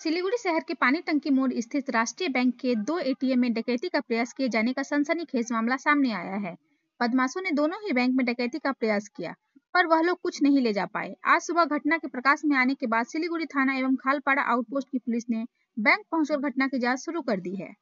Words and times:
सिलीगुड़ी 0.00 0.36
शहर 0.36 0.60
के 0.60 0.74
पानी 0.74 1.00
टंकी 1.00 1.30
मोड़ 1.30 1.52
स्थित 1.54 1.90
राष्ट्रीय 1.90 2.28
बैंक 2.28 2.54
के 2.54 2.74
दो 2.82 2.98
एटीएम 2.98 3.40
में 3.40 3.52
डकैती 3.52 3.88
का 3.88 4.00
प्रयास 4.00 4.32
किए 4.32 4.48
जाने 4.48 4.72
का 4.72 4.82
सनसनीखेज 4.82 5.52
मामला 5.52 5.76
सामने 5.76 6.12
आया 6.12 6.36
है। 6.38 6.54
बदमाशों 7.00 7.42
ने 7.42 7.50
दोनों 7.50 7.78
ही 7.78 7.92
बैंक 7.92 8.14
में 8.16 8.24
डकैती 8.26 8.58
का 8.58 8.72
प्रयास 8.72 9.08
किया, 9.08 9.34
पर 9.74 9.86
वह 9.86 10.00
लोग 10.00 10.20
कुछ 10.22 10.42
नहीं 10.42 10.60
ले 10.60 10.72
जा 10.72 10.86
पाए। 10.86 11.14
आज 11.24 11.40
सुबह 11.42 11.64
घटना 11.66 11.98
के 11.98 12.08
प्रकाश 12.08 12.42
में 12.44 12.56
आने 12.56 12.74
के 12.74 12.86
बाद 12.86 13.06
सिलीगुड़ी 13.06 13.46
थाना 13.46 13.74
एवं 13.74 13.96
खालपाड़ा 13.96 14.42
आउटपोस्ट 14.44 14.88
की 14.88 14.98
पुलिस 14.98 15.24
ने 15.30 15.44
बैंक 15.76 16.04
पहुंचकर 16.10 16.48
घटना 16.48 16.68
की 16.68 16.78
जाँच 16.78 17.04
शुरू 17.04 17.20
कर 17.20 17.40
दी 17.40 17.54
है। 17.56 17.72